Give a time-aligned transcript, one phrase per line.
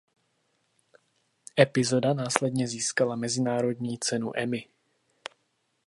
[1.59, 4.67] Epizoda následně získala mezinárodní cenu Emmy.